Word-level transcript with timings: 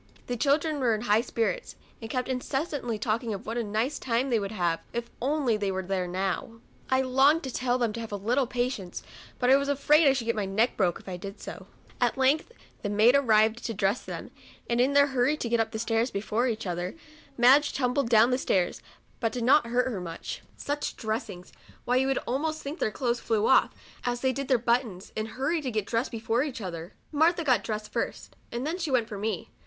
The 0.25 0.35
children 0.35 0.79
were 0.79 0.95
in 0.95 1.01
high 1.01 1.21
spirits, 1.21 1.75
and 2.01 2.09
kept 2.09 2.27
incessantly 2.27 2.97
talking 2.97 3.35
of 3.35 3.45
what 3.45 3.55
a 3.59 3.63
nice 3.63 3.99
time 3.99 4.31
they 4.31 4.39
would 4.39 4.51
have 4.51 4.79
if 4.93 5.05
they 5.05 5.09
were 5.19 5.19
only 5.21 5.57
there 5.57 6.07
now. 6.07 6.59
I 6.89 7.01
longed 7.01 7.43
to 7.43 7.53
tell 7.53 7.77
them 7.77 7.93
to 7.93 7.99
have 7.99 8.11
a 8.11 8.15
little 8.15 8.47
patience, 8.47 9.03
but 9.37 9.51
I 9.51 9.57
was 9.57 9.69
afraid 9.69 10.07
I 10.07 10.13
should 10.13 10.25
get 10.25 10.35
my 10.35 10.45
neck 10.47 10.75
broke 10.75 10.99
if 10.99 11.07
I 11.07 11.17
did 11.17 11.39
so. 11.39 11.67
At 12.01 12.17
length 12.17 12.51
the 12.81 12.89
maid 12.89 13.15
arrived 13.15 13.63
to 13.63 13.75
dress 13.75 14.01
them, 14.01 14.31
and 14.67 14.81
in 14.81 14.93
their 14.93 15.05
hurry 15.05 15.37
to 15.37 15.47
get 15.47 15.59
up 15.59 15.71
stairs 15.77 16.09
before 16.09 16.47
each 16.47 16.65
other, 16.65 16.95
Madge 17.37 17.71
tumbled 17.71 18.09
down 18.09 18.35
stairs, 18.39 18.81
but 19.19 19.31
did 19.31 19.43
not 19.43 19.67
hurt 19.67 19.87
her 19.91 20.01
much. 20.01 20.41
Such 20.57 20.95
dressing, 20.95 21.45
why 21.85 21.97
you 21.97 22.07
would 22.07 22.17
almost 22.25 22.63
think 22.63 22.79
their 22.79 22.89
clothes 22.89 23.19
flew 23.19 23.45
off, 23.45 23.69
as 24.03 24.21
did 24.21 24.47
their 24.47 24.57
buttons, 24.57 25.13
in 25.15 25.25
their 25.25 25.35
hurry 25.35 25.61
to 25.61 25.69
get 25.69 25.85
dressed 25.85 26.09
before 26.09 26.41
each 26.41 26.59
other. 26.59 26.93
Martha 27.11 27.43
got 27.43 27.63
dressed 27.63 27.91
first, 27.93 28.35
and 28.51 28.65
then 28.65 28.79
she 28.79 28.89
went 28.89 29.07
for 29.07 29.19
me. 29.19 29.51